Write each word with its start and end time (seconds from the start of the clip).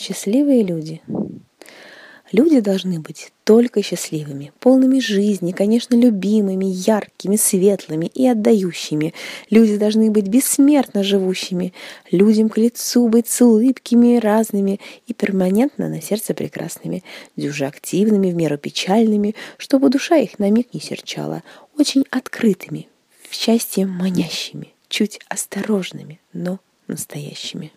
Счастливые 0.00 0.62
люди. 0.62 1.02
Люди 2.32 2.60
должны 2.60 3.00
быть 3.00 3.32
только 3.44 3.82
счастливыми, 3.82 4.50
полными 4.58 4.98
жизни, 4.98 5.52
конечно, 5.52 5.94
любимыми, 5.94 6.64
яркими, 6.64 7.36
светлыми 7.36 8.06
и 8.06 8.26
отдающими. 8.26 9.12
Люди 9.50 9.76
должны 9.76 10.10
быть 10.10 10.26
бессмертно 10.28 11.02
живущими, 11.02 11.74
людям 12.10 12.48
к 12.48 12.56
лицу 12.56 13.08
быть 13.08 13.28
с 13.28 13.42
улыбками 13.42 14.16
разными 14.16 14.80
и 15.06 15.12
перманентно 15.12 15.90
на 15.90 16.00
сердце 16.00 16.32
прекрасными, 16.32 17.04
дюже 17.36 17.66
активными, 17.66 18.30
в 18.30 18.34
меру 18.34 18.56
печальными, 18.56 19.34
чтобы 19.58 19.90
душа 19.90 20.16
их 20.16 20.38
на 20.38 20.48
миг 20.48 20.72
не 20.72 20.80
серчала, 20.80 21.42
очень 21.76 22.06
открытыми, 22.10 22.88
в 23.28 23.34
счастье 23.34 23.84
манящими, 23.84 24.72
чуть 24.88 25.20
осторожными, 25.28 26.20
но 26.32 26.58
настоящими. 26.86 27.70